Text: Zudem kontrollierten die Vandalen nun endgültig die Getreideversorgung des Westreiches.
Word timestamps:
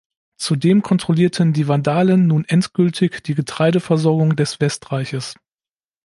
Zudem 0.35 0.81
kontrollierten 0.81 1.53
die 1.53 1.67
Vandalen 1.67 2.25
nun 2.25 2.43
endgültig 2.45 3.21
die 3.21 3.35
Getreideversorgung 3.35 4.35
des 4.35 4.59
Westreiches. 4.59 5.35